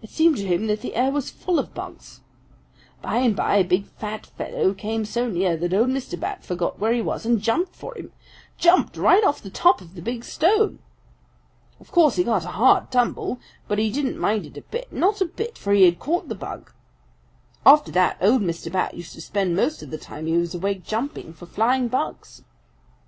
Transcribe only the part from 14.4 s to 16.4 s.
it a bit, not a bit, for he had caught the